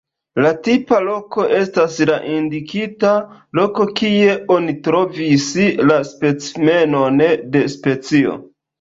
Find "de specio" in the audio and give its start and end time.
7.31-8.39